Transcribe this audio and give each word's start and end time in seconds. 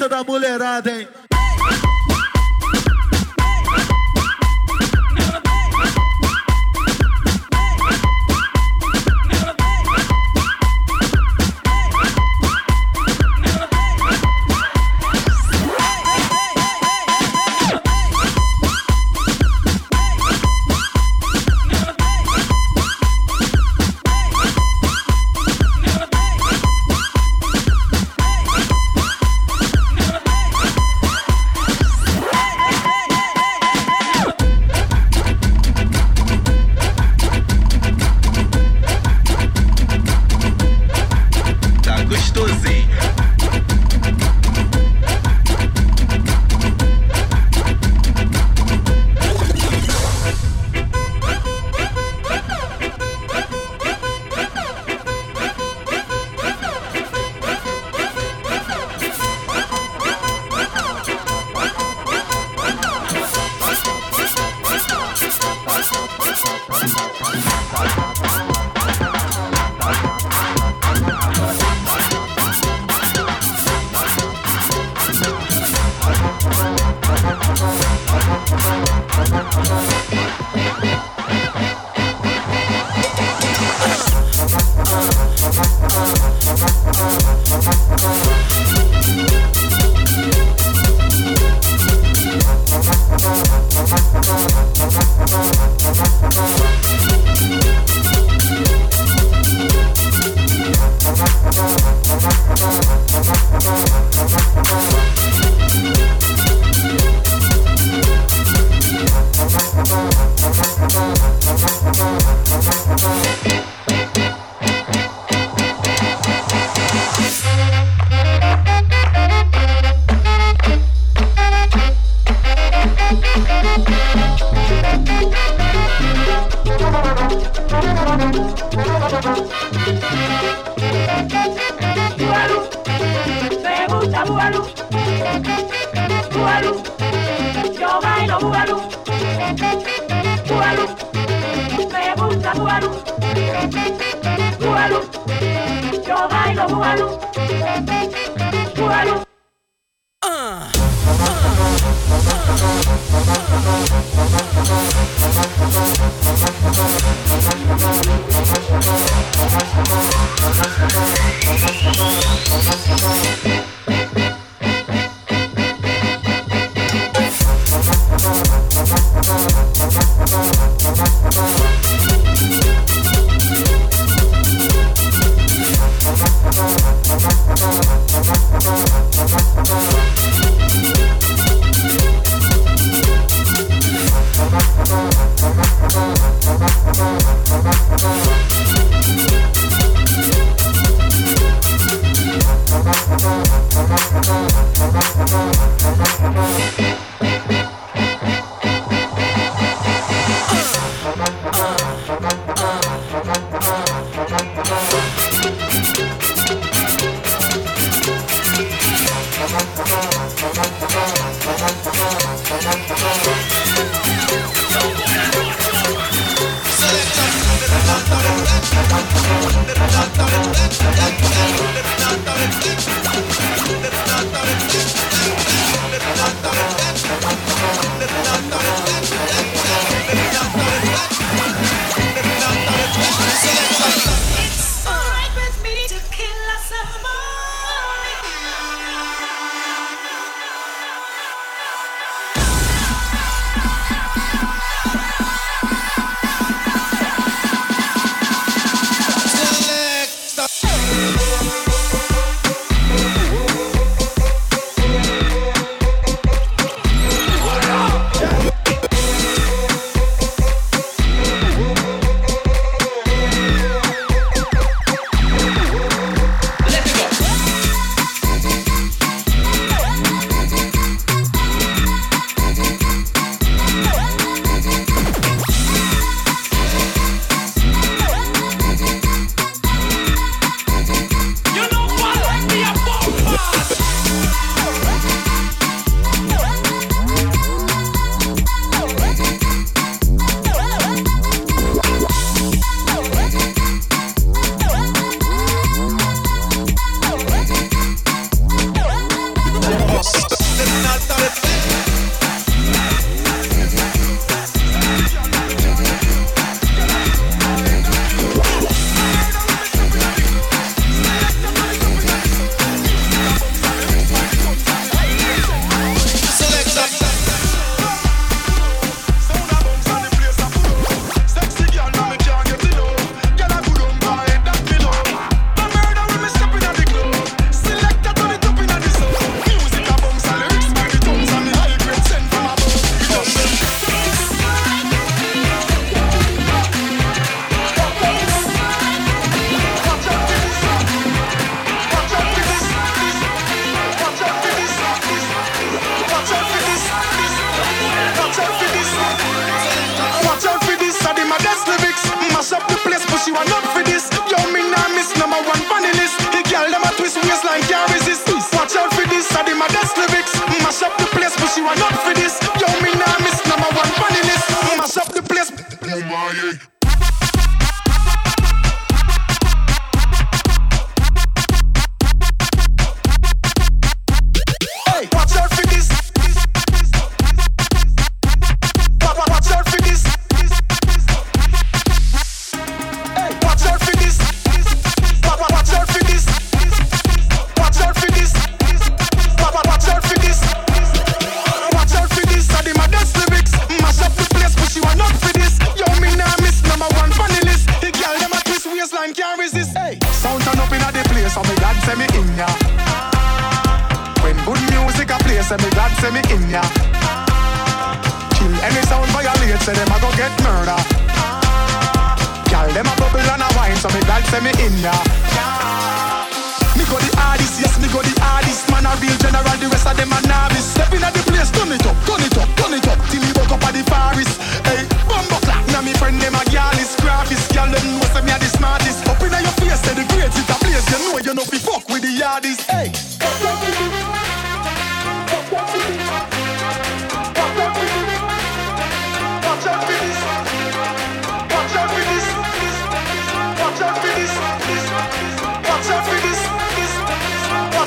sequência 0.00 0.08
da 0.08 0.24
mulherada, 0.24 0.89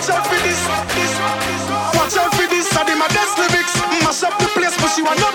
Watch 0.04 0.20
out 0.20 0.28
for 0.28 0.36
this. 0.36 0.60
Watch 1.96 2.18
out 2.20 2.36
for 2.36 2.48
this. 2.52 2.68
Are 2.76 2.84
the 2.84 2.92
maddest 2.92 3.40
lyrics? 3.40 3.72
Mash 4.04 4.24
up 4.24 4.38
the 4.38 4.52
place, 4.52 4.76
but 4.76 4.92
she 4.92 5.02
want 5.02 5.18
not 5.24 5.32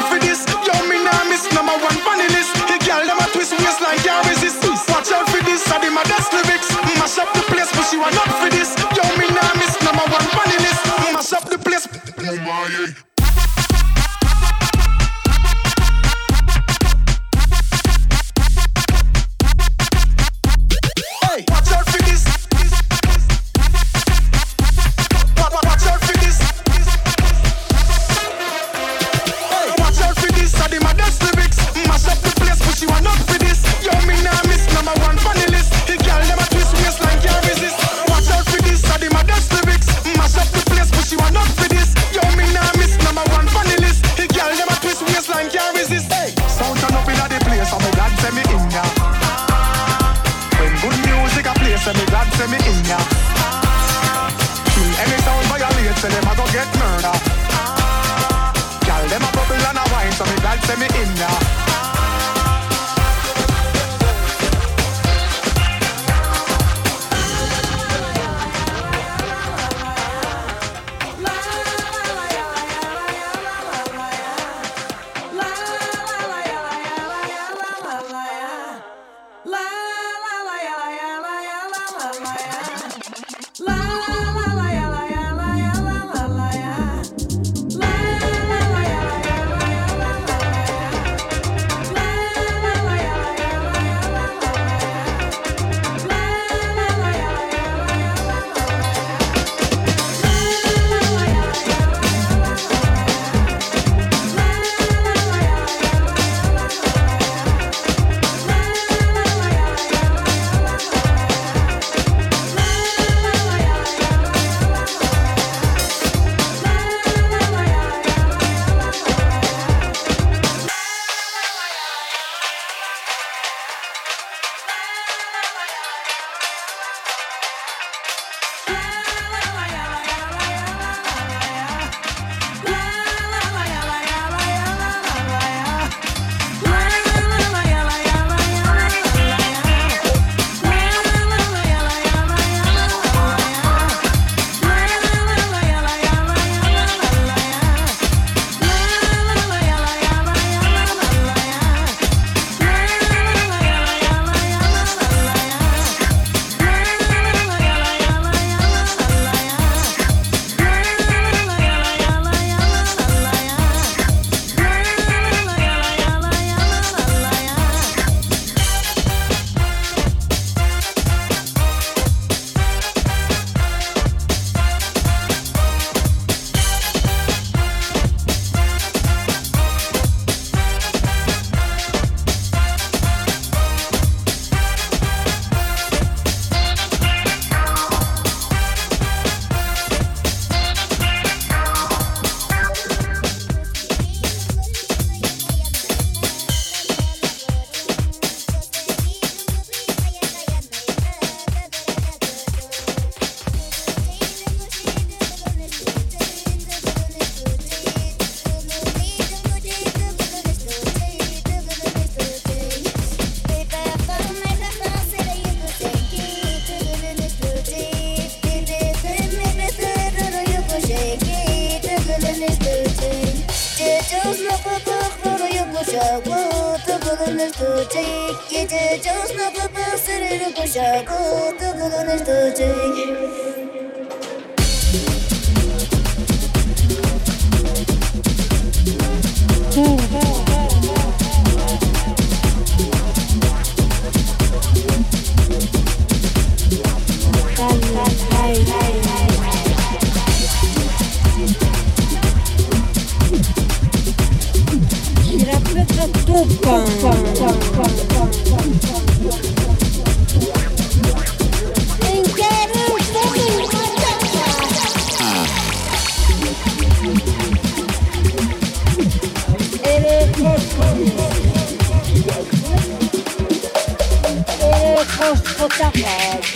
Sarah, 275.79 275.93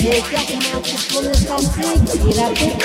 j'ai 0.01 0.21
perdu 0.21 0.55
mon 0.73 0.81
petit 0.81 0.97
pour 1.13 1.23
le 1.23 1.33
sentir, 1.33 1.95
il 2.29 2.41
a 2.41 2.49
fait 2.57 2.77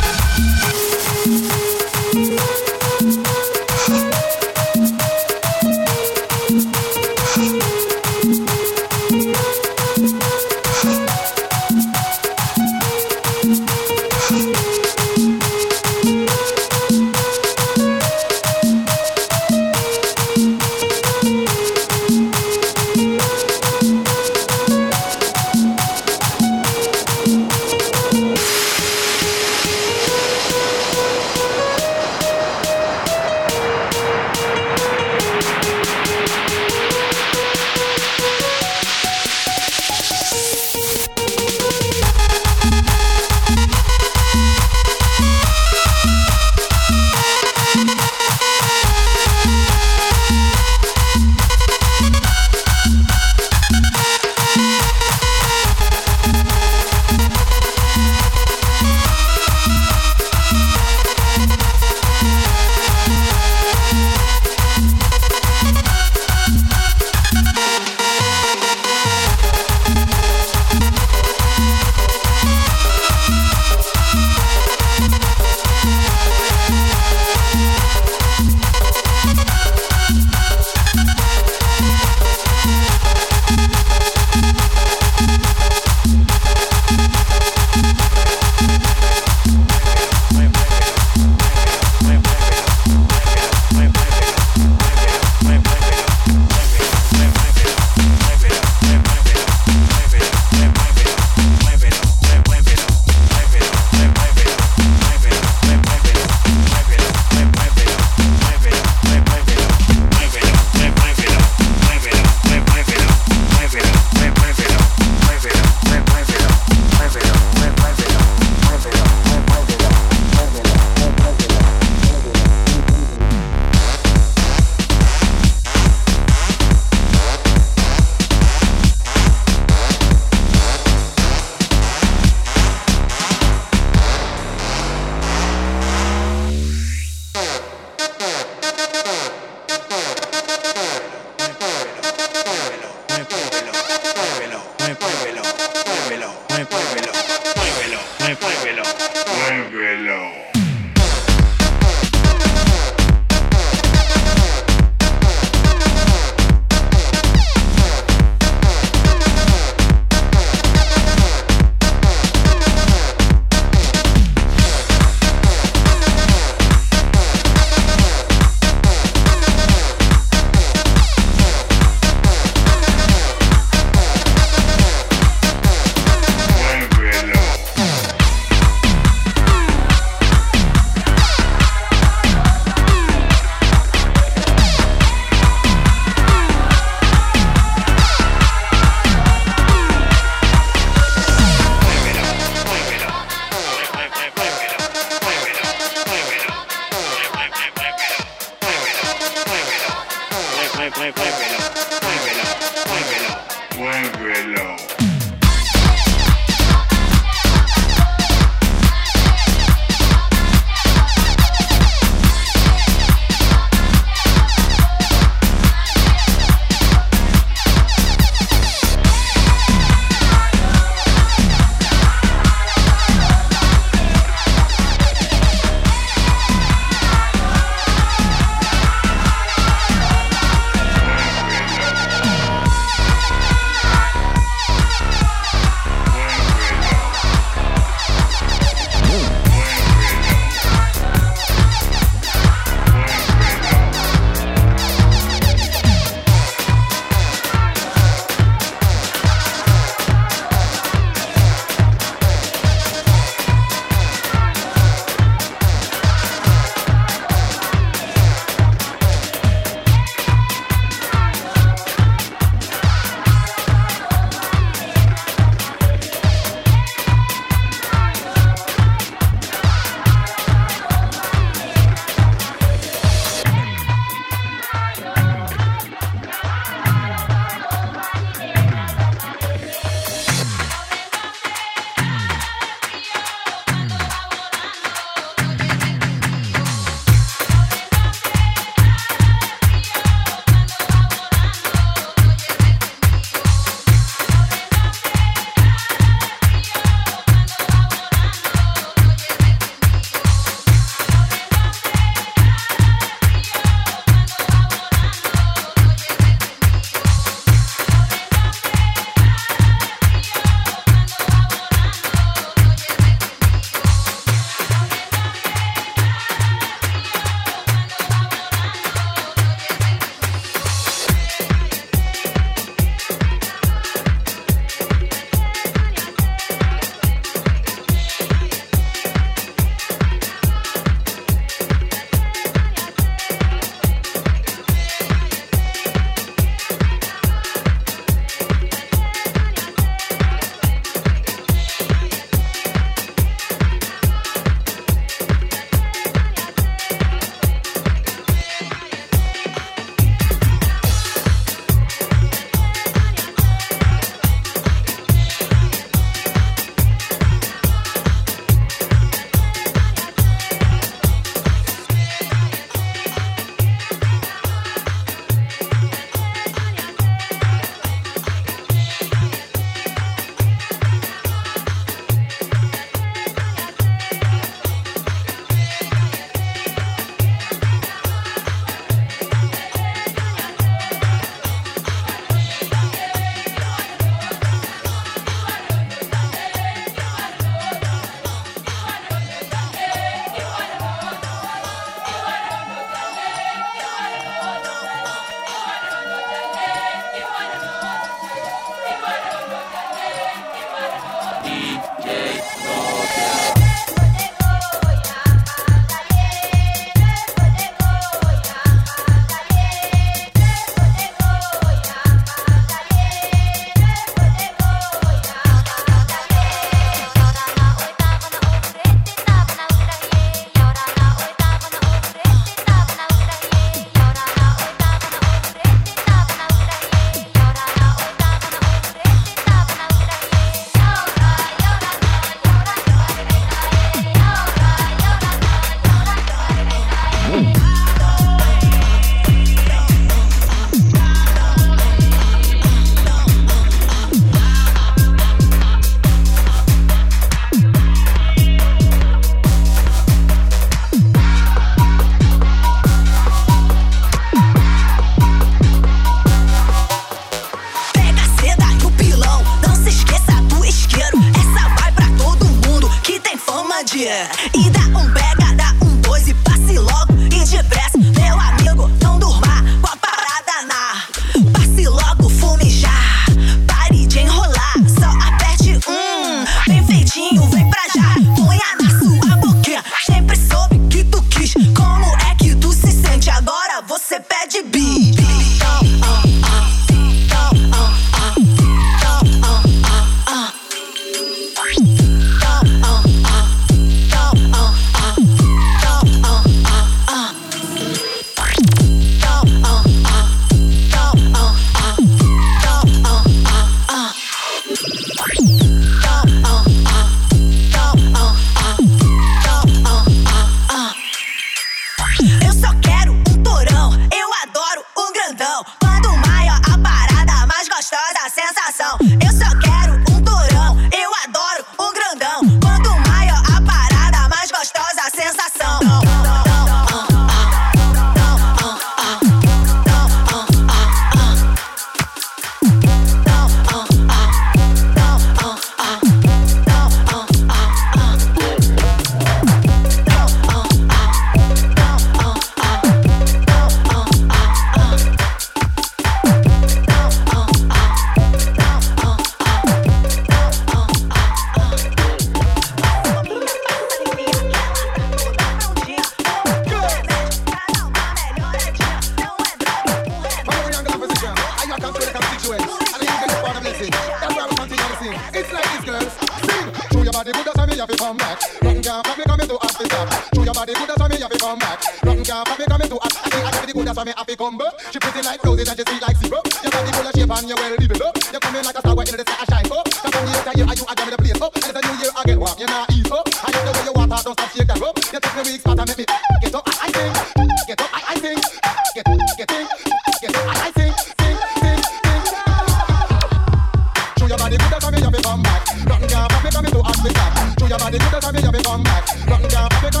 body 597.84 597.98
the 598.00 598.16
time 598.16 598.36
you 598.40 598.64
come 598.64 598.82
back. 598.82 599.04
Nothing 599.28 599.50
can 599.52 599.68
pop 599.68 599.84
it. 599.84 599.92
The 599.92 600.00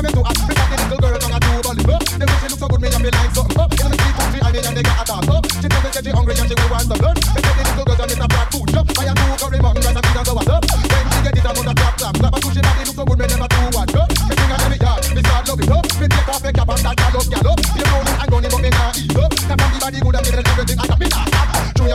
little 0.80 0.98
girl 1.04 1.18
tongue 1.20 1.36
a 1.36 1.38
two 1.44 1.60
bully. 1.60 1.84
The 1.84 2.24
way 2.24 2.36
she 2.40 2.48
look 2.48 2.58
so 2.58 2.66
good, 2.72 2.80
me 2.80 2.88
have 2.88 3.02
me 3.04 3.10
line 3.12 3.32
something 3.36 3.60
up. 3.60 3.70
In 3.76 3.90
the 3.92 3.96
country, 4.00 4.40
I 4.40 4.48
need 4.52 4.64
and 4.64 4.76
they 4.76 4.84
got 4.84 5.00
a 5.00 5.04
top 5.04 5.28
up. 5.28 5.44
She 5.60 5.68
tell 5.68 5.82
me 5.84 5.88
that 5.92 6.00
she 6.00 6.10
hungry 6.16 6.32
and 6.40 6.48
she 6.48 6.56
will 6.56 6.70
want 6.72 6.88
some 6.88 6.96
blood. 6.96 7.16
The 7.20 7.40
little 7.44 7.84
girl 7.84 7.96
done 8.00 8.24
a 8.24 8.28
black 8.32 8.48
food. 8.48 8.68
I 8.72 9.12
two 9.12 9.36
curry 9.36 9.58
mutton, 9.60 9.84
rice 9.84 10.00
and 10.00 10.06
peas 10.08 10.24
so. 10.24 10.32
When 10.32 11.04
she 11.12 11.20
get 11.20 11.36
it, 11.36 11.44
I'm 11.44 11.58
on 11.60 11.64
the 11.68 11.74
clap 11.76 11.94
clap. 12.00 12.14
Clap 12.16 12.32
a 12.32 12.38
sushi 12.40 12.60
body, 12.64 12.82
look 12.88 12.96
so 12.96 13.04
good, 13.04 13.18
me 13.20 13.26
never 13.28 13.48
do 13.52 13.60
what 13.76 13.92
up. 14.00 14.08
Me 14.08 14.32
bring 14.32 14.48
her 14.48 14.68
me 14.72 14.76
yard, 14.80 15.02
me 15.12 15.20
start 15.20 15.44
love 15.44 15.60
it 15.60 15.68
up. 15.68 15.84
Me 16.00 16.06
take 16.08 16.30
off 16.32 16.40
me 16.40 16.50
cap 16.56 16.68
and 16.72 16.80
start 16.80 16.96
gallop, 16.96 17.26
gallop. 17.28 17.58
You 17.76 17.84
know 17.84 18.00
it, 18.00 18.16
I'm 18.16 18.28
gonna 18.32 18.48
me 18.48 18.70
nah 18.72 18.96
eat 18.96 19.18
up. 19.20 19.28
Come 19.44 19.60
on, 19.60 19.68
the 19.68 19.78
body 19.84 19.98
good, 20.00 20.16
I'm 20.16 20.24
giving 20.24 20.46
everything 20.48 20.78
I 20.80 20.84
got 20.88 20.96
me 20.96 21.08
nah. 21.12 21.28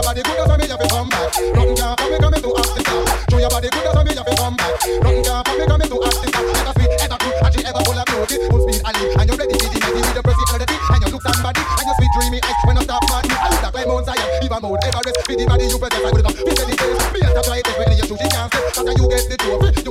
Body 0.06 0.22
good, 0.22 0.38
so 0.38 0.54
me 0.54 0.66
have 0.70 0.78
to 0.78 0.86
come 0.86 1.10
back. 1.10 1.34
Nothing 1.58 1.76
can 1.82 1.99
Be 15.30 15.36
the 15.36 15.46
body 15.46 15.66
you 15.70 15.78
better, 15.78 16.02
fight 16.02 16.26
I 16.26 16.26
would 16.26 16.26
We 16.26 16.42
Be 16.42 16.54
the 16.58 16.74
days, 16.74 17.14
be 17.14 17.20
a 17.22 17.30
top 17.30 17.46
right, 17.46 17.62
that's 17.62 17.78
where 17.78 17.94
you 17.94 18.02
choose 18.02 18.18
the 18.18 18.30
chance. 18.34 18.50
After 18.50 18.94
you 18.98 19.06
get 19.14 19.30
the 19.30 19.38
trophy, 19.38 19.89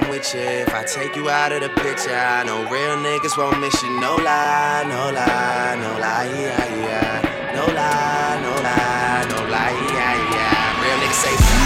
I'm 0.00 0.10
with 0.10 0.34
you. 0.34 0.40
If 0.40 0.74
I 0.74 0.84
take 0.84 1.16
you 1.16 1.28
out 1.28 1.52
of 1.52 1.60
the 1.62 1.68
picture, 1.68 2.14
I 2.14 2.44
know 2.44 2.62
real 2.70 2.96
niggas 2.96 3.36
won't 3.36 3.60
miss 3.60 3.82
you. 3.82 4.00
No 4.00 4.16
lie, 4.16 4.84
no 4.86 5.10
lie, 5.12 5.76
no 5.80 5.98
lie, 5.98 6.30
yeah, 6.34 6.74
yeah. 6.76 7.52
No 7.54 7.66
lie, 7.66 8.40
no 8.42 8.54
lie, 8.62 9.26
no 9.28 9.50
lie, 9.50 9.70
yeah, 9.92 10.32
yeah. 10.32 10.82
Real 10.82 10.98
niggas 10.98 11.54
say. 11.54 11.59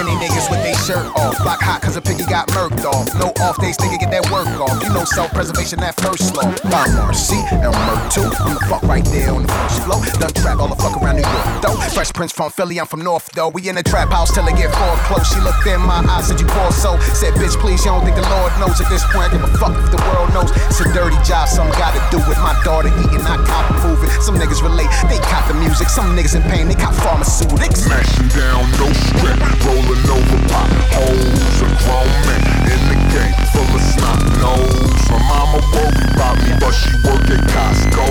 Skinny 0.00 0.16
niggas 0.16 0.50
with 0.50 0.62
they 0.62 0.72
shirt 0.74 1.06
off. 1.16 1.36
Block 1.42 1.60
hot 1.60 1.82
cause 1.90 1.96
a 1.96 2.02
piggy 2.02 2.24
got 2.30 2.46
murked 2.54 2.84
off. 2.86 3.10
No 3.18 3.34
off 3.42 3.58
days, 3.58 3.76
nigga 3.78 3.98
get 3.98 4.10
that 4.14 4.30
work 4.30 4.46
off. 4.62 4.78
You 4.82 4.90
know 4.94 5.04
self-preservation 5.04 5.80
that 5.80 5.98
first 5.98 6.36
law. 6.36 6.46
I'm 6.70 6.94
RC 7.10 7.34
and 7.50 7.74
Merc 7.86 8.02
too. 8.14 8.30
I'm 8.46 8.54
the 8.54 8.62
fuck 8.70 8.82
right 8.86 9.04
there 9.10 9.34
on 9.34 9.42
the 9.42 9.50
first 9.50 9.82
floor. 9.82 9.98
Done 10.22 10.34
trap 10.34 10.58
all 10.62 10.68
the 10.70 10.78
fuck 10.78 10.94
around 11.02 11.18
New 11.18 11.26
York 11.26 11.48
though. 11.62 11.74
Fresh 11.90 12.12
Prince 12.12 12.32
from 12.32 12.50
Philly, 12.50 12.78
I'm 12.78 12.86
from 12.86 13.02
North 13.02 13.26
though. 13.34 13.48
We 13.48 13.68
in 13.68 13.74
the 13.74 13.82
trap 13.82 14.10
house 14.10 14.30
till 14.30 14.46
it 14.46 14.54
get 14.54 14.70
four 14.70 14.94
close. 15.10 15.26
She 15.26 15.40
looked 15.42 15.66
in 15.66 15.80
my 15.82 15.98
eyes, 16.06 16.28
said 16.28 16.38
you 16.38 16.46
poor 16.46 16.70
so. 16.70 16.94
Said 17.10 17.34
bitch 17.34 17.58
please, 17.58 17.82
you 17.84 17.90
don't 17.90 18.04
think 18.04 18.14
the 18.14 18.28
Lord 18.30 18.52
knows 18.62 18.78
at 18.80 18.88
this 18.88 19.02
point. 19.10 19.34
I 19.34 19.34
give 19.34 19.42
a 19.42 19.50
fuck 19.58 19.74
if 19.74 19.90
the 19.90 20.00
world 20.14 20.30
knows. 20.30 20.54
It's 20.70 20.78
a 20.78 20.86
dirty 20.94 21.18
job, 21.26 21.50
some 21.50 21.70
gotta 21.74 21.98
do 22.14 22.22
with 22.30 22.38
my 22.38 22.54
daughter 22.62 22.94
eating, 23.02 23.26
I 23.26 23.34
cop 23.42 23.66
moving. 23.82 24.10
Some 24.22 24.38
niggas 24.38 24.62
relate, 24.62 24.90
they 25.10 25.18
cop 25.26 25.50
the 25.50 25.58
music. 25.58 25.90
Some 25.90 26.14
niggas 26.14 26.38
in 26.38 26.42
pain, 26.46 26.70
they 26.70 26.78
cop 26.78 26.94
pharmaceutics. 27.02 27.82
Smashing 27.82 28.30
down, 28.30 28.62
no 28.78 28.86
strip, 29.10 29.38
rolling 29.66 30.06
over 30.06 30.38
potholes. 30.46 31.50
A 31.66 31.79
grown 31.84 32.10
man 32.26 32.42
in 32.68 32.82
the 32.90 32.98
game, 33.12 33.36
full 33.52 33.70
of 33.70 33.82
snot 33.82 34.20
nose. 34.40 35.04
My 35.10 35.18
mama 35.28 35.58
worried 35.74 36.10
about 36.14 36.36
me, 36.44 36.52
but 36.60 36.72
she 36.72 36.92
work 37.06 37.24
at 37.30 37.42
Costco. 37.50 38.06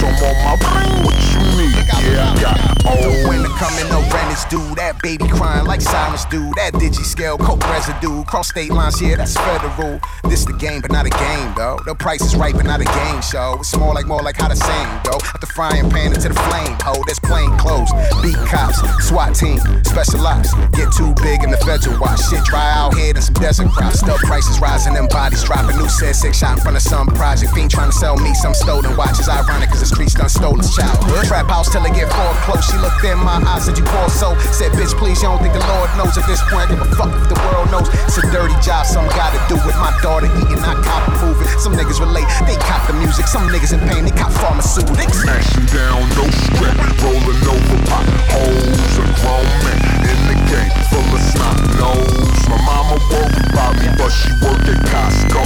So 0.00 0.06
I'm 0.06 0.22
on 0.22 0.36
my 0.44 0.54
brain, 0.62 1.04
what 1.04 1.16
you 1.34 1.42
need? 1.58 1.76
Yeah, 2.00 2.32
I 2.32 2.40
got 2.40 2.58
all. 2.86 2.96
The 2.96 3.28
winter 3.28 3.52
coming, 3.58 3.88
no 3.90 4.00
renters 4.14 4.44
do. 4.46 4.60
That 4.76 5.00
baby 5.02 5.28
crying 5.28 5.66
like 5.66 5.80
sirens 5.80 6.24
do. 6.26 6.40
That 6.56 6.72
digi 6.74 7.04
scale, 7.04 7.36
coke 7.36 7.62
residue. 7.68 8.24
Cross 8.24 8.48
state 8.50 8.70
lines, 8.70 9.00
yeah, 9.02 9.16
that's 9.16 9.36
federal. 9.36 10.00
This 10.24 10.44
the 10.44 10.54
game, 10.54 10.80
but 10.80 10.92
not 10.92 11.06
a 11.06 11.10
game, 11.10 11.52
though. 11.56 11.78
The 11.84 11.94
price 11.94 12.22
is 12.22 12.36
right, 12.36 12.54
but 12.54 12.64
not 12.64 12.80
a 12.80 12.84
game 12.84 13.20
show. 13.20 13.56
It's 13.60 13.76
more 13.76 13.92
like 13.94 14.06
more 14.06 14.22
like 14.22 14.36
how 14.36 14.48
the 14.48 14.56
same 14.56 14.88
go. 15.04 15.18
At 15.34 15.40
the 15.40 15.46
frying 15.46 15.90
pan 15.90 16.14
into 16.14 16.28
the 16.28 16.38
flame, 16.48 16.76
ho. 16.80 17.02
That's 17.06 17.18
plain 17.18 17.50
clothes. 17.58 17.90
Beat 18.22 18.36
cops, 18.48 18.80
SWAT 19.04 19.34
team, 19.34 19.58
specialized. 19.84 20.54
Get 20.72 20.92
too 20.96 21.12
big 21.22 21.42
in 21.44 21.50
the 21.50 21.58
federal 21.58 21.98
watch. 22.00 22.20
Shit 22.30 22.44
dry 22.44 22.70
out 22.72 22.96
here 22.96 23.07
and 23.16 23.24
some 23.24 23.34
desert 23.34 23.70
crops. 23.70 24.00
Stuff 24.00 24.20
prices 24.20 24.60
rising, 24.60 24.94
them 24.94 25.08
bodies 25.08 25.42
dropping. 25.44 25.76
New 25.76 25.88
set 25.88 26.14
six 26.16 26.38
shot 26.38 26.58
in 26.58 26.62
front 26.62 26.76
of 26.76 26.82
some 26.82 27.06
project. 27.06 27.54
Fiend 27.54 27.70
trying 27.70 27.90
to 27.90 27.96
sell 27.96 28.16
me 28.16 28.34
some 28.34 28.54
stolen 28.54 28.96
watches. 28.96 29.28
Ironic, 29.28 29.70
cause 29.70 29.80
the 29.80 29.86
streets 29.86 30.14
done 30.14 30.28
stole 30.28 30.56
his 30.56 30.74
childhood. 30.74 31.24
Trap 31.24 31.48
house 31.48 31.70
till 31.72 31.84
it 31.84 31.94
get 31.94 32.10
four 32.12 32.32
close. 32.44 32.64
She 32.68 32.76
looked 32.78 33.04
in 33.04 33.18
my 33.18 33.40
eyes, 33.48 33.64
said 33.64 33.78
you 33.78 33.84
poor 33.84 34.08
soul. 34.08 34.36
Said, 34.52 34.72
bitch, 34.72 34.96
please, 34.98 35.22
you 35.22 35.28
don't 35.28 35.40
think 35.40 35.54
the 35.54 35.64
Lord 35.64 35.88
knows 35.96 36.16
at 36.18 36.26
this 36.26 36.42
point. 36.50 36.68
I 36.68 36.76
give 36.76 36.82
a 36.82 36.90
fuck 36.96 37.14
if 37.14 37.28
the 37.28 37.38
world 37.48 37.70
knows. 37.70 37.88
It's 38.04 38.18
a 38.18 38.26
dirty 38.30 38.56
job, 38.60 38.84
some 38.84 39.06
gotta 39.14 39.40
do 39.48 39.56
with 39.64 39.78
my 39.78 39.94
daughter 40.02 40.26
eating, 40.26 40.60
i 40.60 40.74
cop 40.82 41.06
moving. 41.22 41.46
Some 41.58 41.72
niggas 41.74 42.00
relate, 42.00 42.28
they 42.44 42.58
cop 42.60 42.86
the 42.86 42.94
music. 42.98 43.26
Some 43.26 43.48
niggas 43.48 43.72
in 43.72 43.80
pain, 43.88 44.04
they 44.04 44.12
cop 44.12 44.32
pharmaceutics. 44.42 45.22
Smashing 45.22 45.66
down, 45.70 46.02
no 46.18 46.26
strip, 46.44 46.76
rolling 47.00 47.42
over 47.46 47.78
potholes. 47.86 48.98
A 48.98 49.04
grown 49.22 49.48
man 49.64 49.80
in 50.04 50.20
the 50.28 50.36
game, 50.50 50.72
full 50.90 51.08
of 51.14 51.22
snot 51.30 51.56
nose. 51.78 52.42
My 52.50 52.58
mama 52.66 52.97
worried 53.10 53.46
about 53.52 53.74
me, 53.78 53.88
but 53.96 54.10
she 54.10 54.30
work 54.42 54.62
at 54.66 54.80
Costco. 54.90 55.42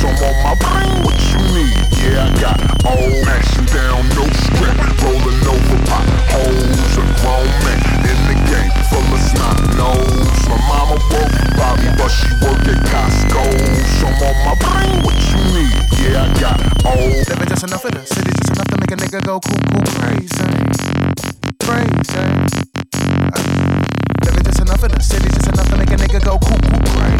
So 0.00 0.08
I'm 0.08 0.18
on 0.22 0.36
my 0.42 0.54
brain, 0.58 0.92
what 1.04 1.18
you 1.32 1.40
need? 1.54 1.76
Yeah, 1.98 2.26
I 2.26 2.32
got 2.40 2.58
all 2.86 3.10
mashing 3.26 3.68
down, 3.70 4.06
no 4.14 4.24
strip, 4.46 4.76
rolling 5.02 5.42
over 5.46 5.78
potholes. 5.86 6.96
A 6.98 7.04
grown 7.22 7.50
man 7.66 7.80
in 8.06 8.18
the 8.26 8.36
game, 8.50 8.72
full 8.90 9.06
of 9.06 9.20
snot 9.22 9.58
nose. 9.78 10.48
My 10.48 10.58
mama 10.66 10.96
worried 11.10 11.48
about 11.54 11.76
me, 11.78 11.90
but 11.98 12.10
she 12.10 12.30
work 12.42 12.62
at 12.66 12.80
Costco. 12.90 13.42
So 14.00 14.06
I'm 14.06 14.22
on 14.22 14.36
my 14.46 14.54
brain, 14.62 14.96
what 15.04 15.18
you 15.30 15.40
need? 15.54 15.76
Yeah, 16.00 16.24
I 16.24 16.40
got 16.40 16.58
all. 16.86 16.96
Living 16.96 17.48
just 17.48 17.64
enough 17.64 17.84
of 17.84 17.92
the 17.92 18.04
city, 18.06 18.30
just 18.30 18.50
enough 18.54 18.68
to 18.72 18.76
make 18.80 18.92
a 18.92 18.96
nigga 18.96 19.20
go 19.26 19.38
cuckoo 19.40 19.82
crazy. 19.98 20.48
Crazy. 21.62 22.26
Uh, 23.28 23.82
living 24.24 24.44
just 24.44 24.60
enough 24.60 24.82
of 24.82 24.90
the 24.92 25.00
city, 25.02 25.28
just 25.28 25.48
enough 25.48 25.68
to 25.68 25.76
make 25.76 25.87
nigga 26.08 26.24
go 26.24 26.38
cuckoo 26.38 26.80
crazy. 26.84 27.17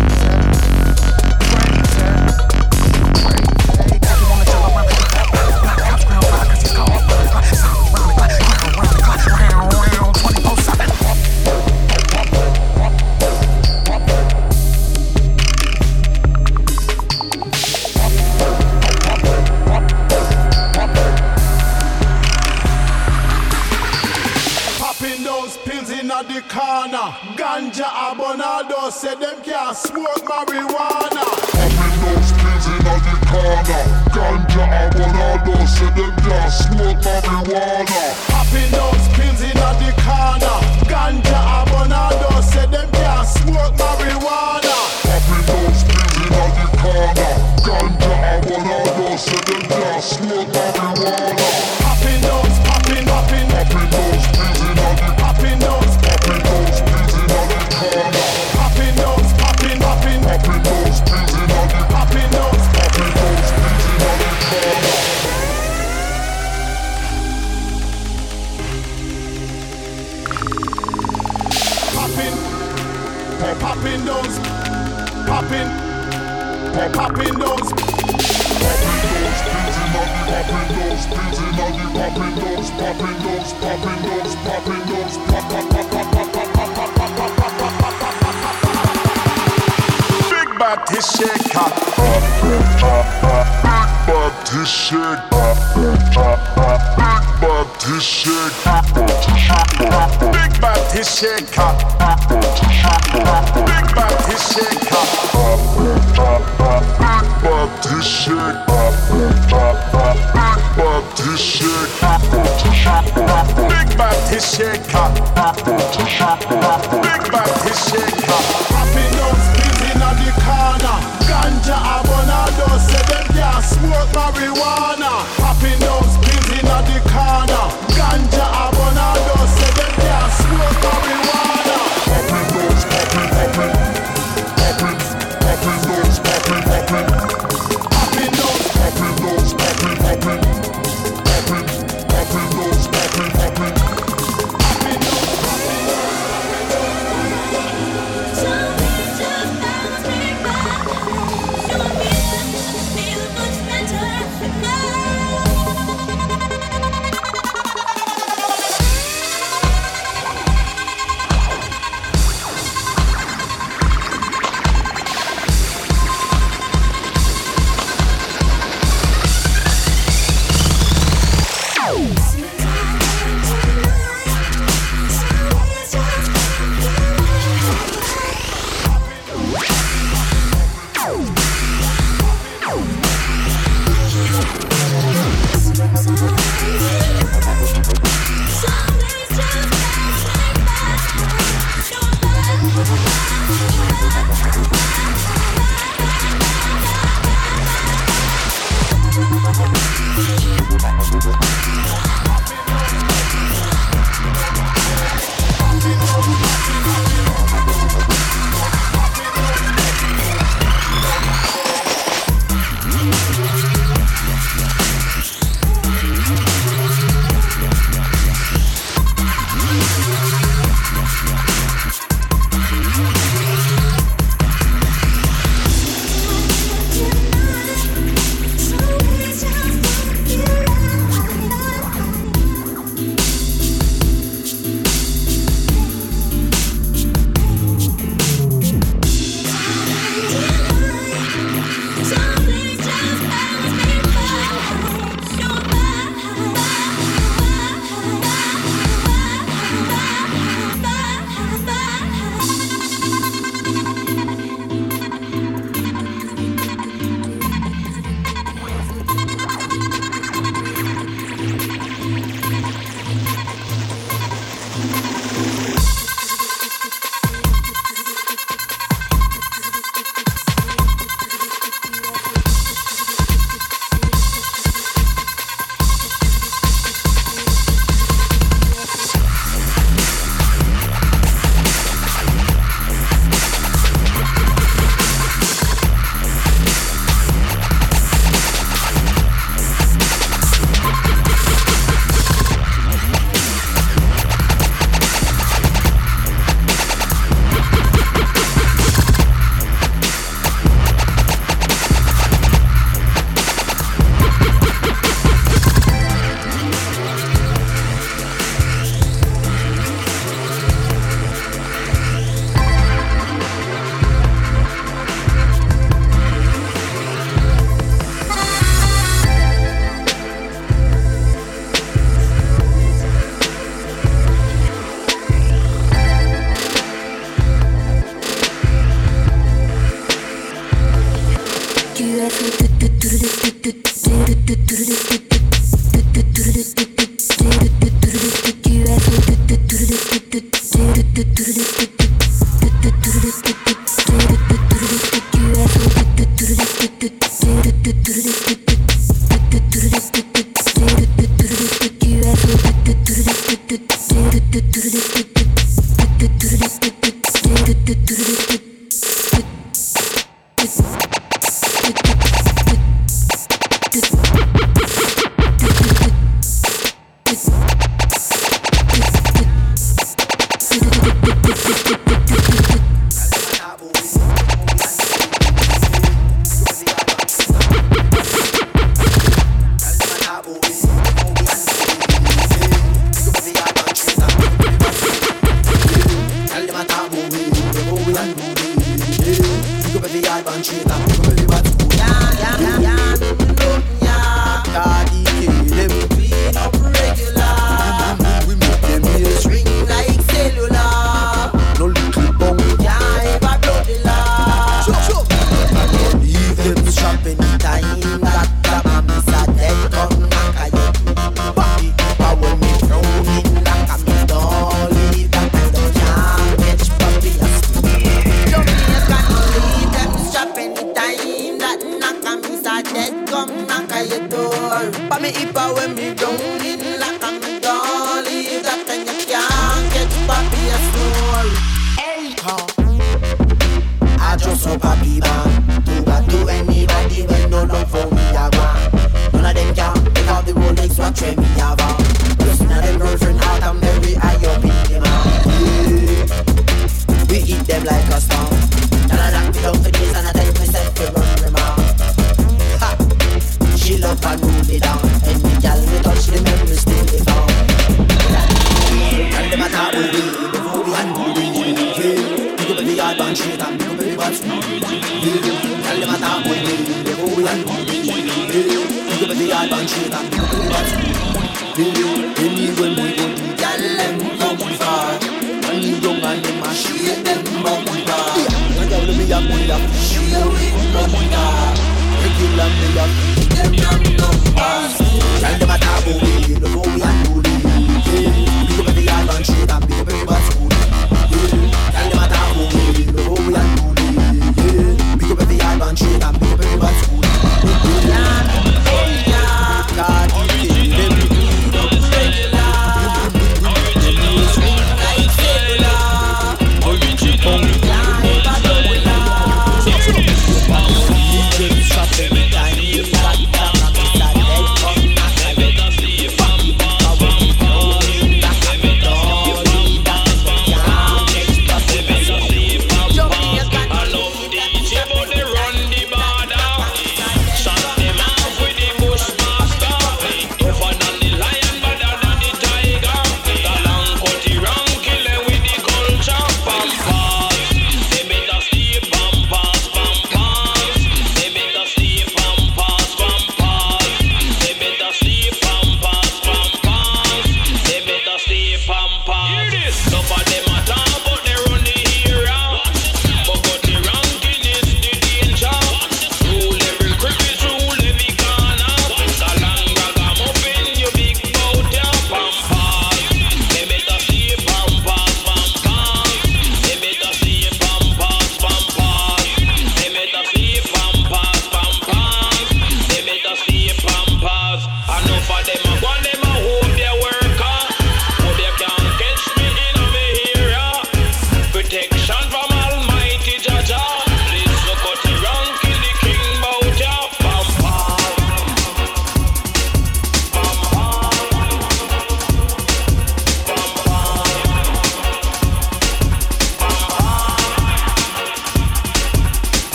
Ganja 27.58 27.90
abonado 27.90 28.88
said 28.88 29.18
them 29.18 29.42
can't 29.42 29.76
smoke 29.76 30.22
marijuana. 30.22 31.24
Popping 31.58 31.98
those 32.06 32.30
pills 32.38 32.66
in 32.70 32.78
the 32.86 32.96
corner. 33.26 33.82
Ganja 34.14 34.64
abonado, 34.86 35.66
said 35.66 35.94
them 35.96 36.14
can't 36.22 36.52
smoke 36.52 37.02
marijuana. 37.02 38.02
Popping 38.30 38.70
those 38.70 38.97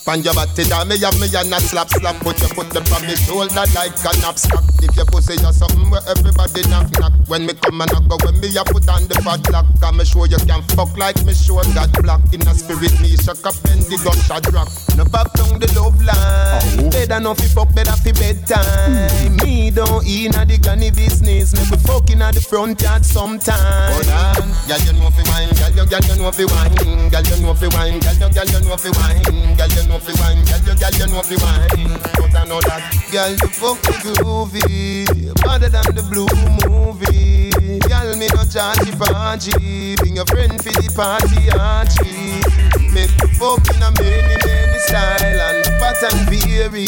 Find 0.00 0.24
your 0.24 0.32
body 0.32 0.64
down, 0.64 0.88
me 0.88 0.96
have 1.04 1.12
me 1.20 1.28
and 1.28 1.52
a 1.52 1.60
slap 1.60 1.90
slap 1.92 2.16
Put 2.24 2.40
your 2.40 2.48
foot 2.56 2.72
up 2.74 2.88
on 2.88 3.04
me 3.04 3.14
shoulder 3.20 3.52
like 3.76 3.92
a 3.92 4.10
knapsack. 4.24 4.64
If 4.80 4.96
your 4.96 5.04
pussy 5.04 5.36
just 5.36 5.60
something 5.60 5.90
where 5.90 6.00
everybody 6.08 6.64
knock 6.72 6.88
knock. 6.96 7.12
When 7.28 7.44
me 7.44 7.52
come 7.52 7.84
and 7.84 7.92
I 7.92 8.00
go, 8.08 8.16
when 8.24 8.40
me 8.40 8.48
a 8.56 8.64
put 8.64 8.88
on 8.88 9.04
the 9.12 9.20
fat 9.20 9.44
lock 9.52 9.68
Can 9.76 10.00
me 10.00 10.04
show 10.08 10.24
you 10.24 10.40
can 10.48 10.62
fuck 10.72 10.96
like 10.96 11.20
me 11.28 11.34
show 11.36 11.60
got 11.76 11.92
black. 12.00 12.24
In 12.32 12.40
a 12.48 12.54
spirit 12.56 12.96
me 13.04 13.12
shock 13.20 13.44
up 13.44 13.52
and 13.68 13.84
the 13.92 14.00
gush 14.00 14.32
a 14.32 14.40
drop 14.40 14.72
No 14.96 15.04
back 15.04 15.28
down 15.36 15.60
the 15.60 15.68
love 15.76 16.00
line. 16.00 16.80
Oh. 16.80 16.90
Better 16.90 17.20
no 17.20 17.36
fi 17.36 17.46
fuck, 17.52 17.68
better 17.76 17.92
fi 18.00 18.16
bedtime. 18.16 19.36
Me 19.44 19.68
don't 19.68 20.00
in 20.08 20.32
a 20.32 20.48
the 20.48 20.56
granny 20.56 20.90
business. 20.90 21.52
Me 21.52 21.60
be 21.68 21.76
fucking 21.84 22.24
at 22.24 22.32
the 22.32 22.40
front 22.40 22.80
yard 22.80 23.04
sometime. 23.04 23.92
Hold 23.92 24.08
on, 24.08 24.48
girl 24.64 24.80
you 24.80 24.96
know 24.96 25.12
fi 25.12 25.22
wine 25.28 25.52
Girl 25.60 25.76
you, 25.76 25.84
girl 25.84 26.04
you 26.08 26.16
know 26.16 26.32
fi 26.32 26.48
wine 26.48 27.12
Girl 27.12 27.20
you 27.20 27.36
know 27.44 27.52
fi 27.52 27.68
wine 27.76 28.00
Girl 28.00 28.16
you, 28.16 28.28
girl 28.32 28.48
you 28.48 28.60
know 28.64 28.80
fi 28.80 28.90
wine 28.96 29.56
Girl 29.60 29.68
you 29.68 29.89
know 29.90 29.98
fi 29.98 30.14
wine, 30.22 30.44
girl 30.46 30.62
you, 30.62 30.74
girl 30.78 30.94
you 30.94 31.06
know 31.10 31.22
fi 31.22 31.36
wine. 31.42 31.98
But 32.14 32.34
I 32.38 32.44
know 32.46 32.60
that, 32.62 32.82
girl 33.10 33.30
you 33.34 33.50
fuck 33.58 33.78
me 33.90 33.96
groovy, 34.06 35.34
better 35.42 35.68
than 35.68 35.94
the 35.98 36.04
blue 36.06 36.30
movie. 36.70 37.50
Girl 37.90 38.14
me 38.16 38.30
no 38.30 38.46
chargy 38.46 38.94
party, 38.94 39.96
bring 39.96 40.16
your 40.16 40.26
friend 40.26 40.54
for 40.62 40.70
the 40.70 40.86
party, 40.94 41.50
Archie. 41.58 42.38
Make 42.94 43.10
the 43.18 43.26
fuck 43.34 43.66
in 43.74 43.82
a 43.82 43.90
many 43.98 44.36
many 44.46 44.78
style 44.78 45.40
and 45.50 45.66
pattern 45.82 46.18
vary, 46.30 46.86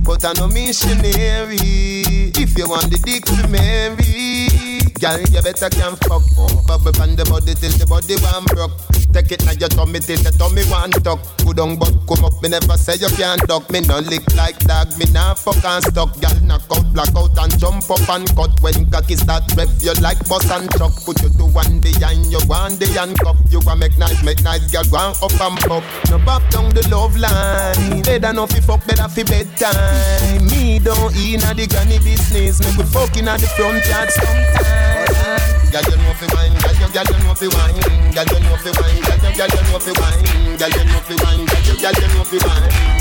but 0.00 0.24
I 0.24 0.32
no 0.40 0.48
missionary. 0.48 2.32
If 2.32 2.56
you 2.56 2.68
want 2.68 2.90
the 2.90 2.98
dick 3.04 3.24
to 3.26 3.48
marry. 3.48 4.48
Girl, 4.96 5.20
you 5.20 5.42
better 5.42 5.68
can 5.68 5.94
fuck. 6.08 6.24
Bubble 6.66 6.92
from 6.92 7.16
the 7.16 7.24
body 7.28 7.52
till 7.54 7.72
the 7.76 7.86
body 7.86 8.16
one 8.16 8.44
broke. 8.48 8.95
Take 9.12 9.32
it 9.32 9.44
now 9.44 9.52
your 9.52 9.68
tummy 9.68 10.00
till 10.00 10.18
the 10.20 10.30
tummy 10.32 10.64
one 10.70 10.90
tuck. 11.04 11.20
Put 11.38 11.58
on 11.58 11.76
but 11.76 11.94
come 12.06 12.24
up, 12.24 12.36
me 12.42 12.48
never 12.48 12.76
say 12.76 12.96
you 12.96 13.08
can't 13.16 13.40
duck. 13.46 13.70
Me 13.70 13.80
no 13.80 13.98
lick 14.00 14.24
like 14.34 14.58
dog, 14.64 14.92
me 14.98 15.06
nah 15.12 15.34
fuck 15.34 15.62
and 15.64 15.84
stuck. 15.84 16.12
Girl, 16.20 16.36
knock 16.42 16.62
out, 16.72 16.86
black 16.92 17.14
out 17.16 17.36
and 17.38 17.52
jump 17.58 17.88
up 17.90 18.08
and 18.08 18.28
cut. 18.36 18.52
When 18.60 18.90
cocky 18.90 19.16
start 19.16 19.44
rev, 19.56 19.70
you 19.80 19.92
like 20.04 20.20
bus 20.28 20.50
and 20.50 20.68
truck. 20.76 20.92
Put 21.04 21.22
you 21.22 21.30
to 21.30 21.46
one 21.46 21.80
behind 21.80 22.26
you, 22.32 22.40
one 22.46 22.76
day 22.76 22.92
and 22.98 23.18
cup. 23.18 23.36
You 23.48 23.60
want 23.64 23.80
make 23.80 23.96
nice, 23.98 24.22
make 24.22 24.42
nice, 24.42 24.70
girl, 24.70 24.84
go 24.90 24.98
up 24.98 25.40
and 25.40 25.58
pop. 25.64 25.84
No 26.10 26.18
back 26.24 26.44
down 26.50 26.74
the 26.74 26.86
love 26.88 27.16
line. 27.16 28.02
Better 28.02 28.32
no 28.32 28.46
fi 28.46 28.60
fuck, 28.60 28.86
better 28.86 29.08
fi 29.08 29.22
bedtime. 29.24 30.46
Me 30.46 30.78
don't 30.78 31.14
in 31.16 31.42
a 31.42 31.54
the 31.54 31.66
granny 31.66 31.98
business. 31.98 32.60
Me 32.60 32.76
good 32.76 32.88
fucking 32.88 33.28
at 33.28 33.40
the 33.40 33.46
front 33.48 33.84
yard 33.86 34.10
sometime. 34.10 35.55
Girl, 35.76 35.92
you 35.92 35.96
know 36.00 36.14
fi 36.14 36.24
wine, 36.32 36.56
girl, 36.56 36.72
you, 36.72 36.88
girl, 36.88 37.04
you 37.04 37.18
know 37.20 37.34
fi 37.36 37.48
wine, 37.52 37.76
girl, 38.16 38.24
you 38.24 38.40
know 38.40 38.56
fi 38.56 38.72
wine, 38.80 38.96
you, 38.96 39.04
girl, 39.36 39.44
you 39.44 39.60
know 39.68 39.76
fi 39.76 39.92
wine, 40.00 40.24
you 40.56 40.84
know 40.88 41.00
fi 41.04 41.14
wine, 41.20 41.44
you, 41.68 41.76
you 41.92 42.08
know 42.16 42.24
fi 42.24 42.38
wine. 42.48 42.96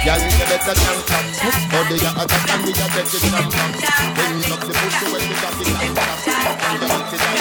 You 0.00 0.16
better. 0.48 0.72
Body 1.68 2.00
you 2.00 2.08
attack 2.08 2.48
and 2.48 2.64
we 2.64 2.72
a 2.72 2.88
it. 3.04 3.20
Bring 4.16 4.48
up 4.48 4.60
the 4.64 4.72
pussy 4.72 5.06
when 5.12 5.20
we 5.28 5.34
got 5.36 5.60
it 5.60 5.68
on 5.68 5.92
you 7.12 7.37